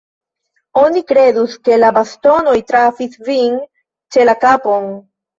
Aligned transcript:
Oni 0.83 1.01
kredus, 1.09 1.51
ke 1.67 1.75
la 1.83 1.91
bastonoj 1.97 2.55
trafis 2.71 3.19
vin 3.27 3.59
ĉe 4.17 4.25
la 4.25 4.35
kapon. 4.45 4.89